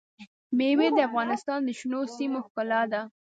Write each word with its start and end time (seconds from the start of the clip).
مېوې 0.57 0.87
د 0.95 0.99
افغانستان 1.09 1.59
د 1.63 1.69
شنو 1.79 2.01
سیمو 2.15 2.39
ښکلا 2.45 2.81
ده. 2.91 3.01